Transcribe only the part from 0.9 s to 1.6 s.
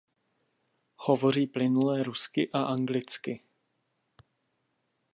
Hovoří